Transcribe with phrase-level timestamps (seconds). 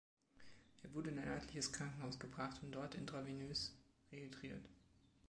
[0.81, 3.77] Er wurde in ein örtliches Krankenhaus gebracht und dort intravenös
[4.11, 4.67] rehydriert.